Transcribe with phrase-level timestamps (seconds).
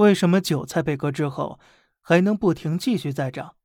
[0.00, 1.60] 为什么韭菜被割之后
[2.00, 3.56] 还能不停继续再长？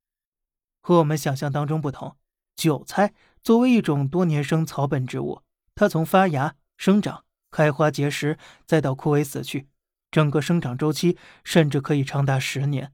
[0.81, 2.17] 和我们想象当中不同，
[2.57, 5.43] 韭菜作为一种多年生草本植物，
[5.75, 9.69] 它从发芽、生长、开花结实，再到枯萎死去，
[10.11, 12.91] 整个生长周期甚至可以长达十年。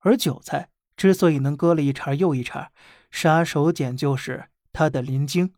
[0.00, 0.68] 而韭菜
[0.98, 2.72] 之所以能割了一茬又一茬，
[3.10, 5.54] 杀手锏就是它的鳞茎。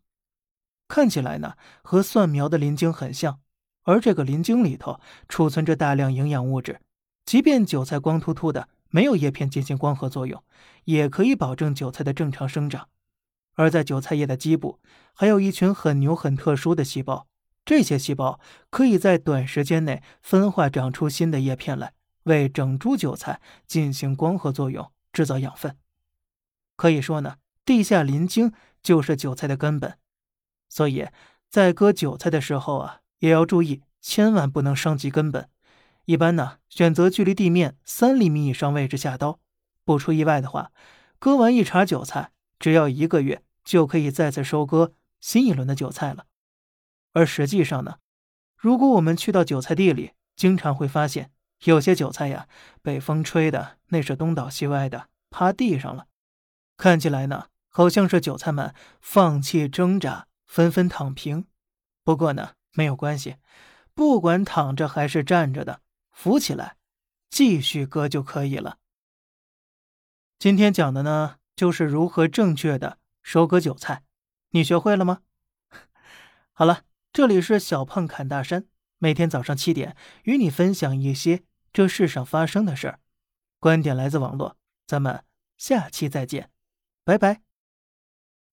[0.87, 3.41] 看起来呢，和蒜苗的鳞茎很像，
[3.83, 6.81] 而这个鳞茎里头储存着大量营养物质。
[7.25, 10.43] 即便韭菜光秃秃的，没有叶片进行光合作用，
[10.85, 12.89] 也可以保证韭菜的正常生长。
[13.55, 14.81] 而在韭菜叶的基部，
[15.15, 17.27] 还有一群很牛、很特殊的细胞，
[17.65, 21.93] 这些细胞可以在短时间内分化长出新的叶片来，
[22.25, 25.77] 为整株韭菜进行光合作用，制造养分。
[26.77, 28.53] 可以说呢，地下鳞茎
[28.83, 29.99] 就是韭菜的根本。
[30.69, 31.07] 所以
[31.51, 35.49] 在割韭菜的时候啊，也要注意，千万不能伤及根本。
[36.05, 39.39] 一般呢，选择距离地面三厘米以上位置下刀。
[39.85, 40.73] 不出意外的话，
[41.19, 46.27] 割完一茬韭菜，只要一个月就可以再次收割新一轮的韭菜了。
[47.13, 47.99] 而实际上呢，
[48.57, 51.31] 如果我们去到韭菜地里，经常会发现
[51.65, 52.49] 有些韭菜呀，
[52.81, 56.07] 被风吹的那是东倒西歪的，趴地上了。
[56.77, 61.47] 看起来呢，好像是韭菜们放弃挣扎，纷纷躺平。
[62.03, 63.37] 不过呢，没有关系，
[63.95, 65.81] 不管躺着还是站着的。
[66.13, 66.77] 扶起来，
[67.29, 68.79] 继续割就可以了。
[70.39, 74.05] 今天讲的呢，就是如何正确的收割韭菜，
[74.51, 75.23] 你学会了吗？
[76.53, 78.67] 好了，这里是小胖侃大山，
[78.99, 83.01] 每天早上七点与你分享一些这世上发生的事儿，
[83.59, 84.57] 观点来自网络，
[84.87, 85.25] 咱们
[85.57, 86.51] 下期再见，
[87.05, 87.52] 拜拜。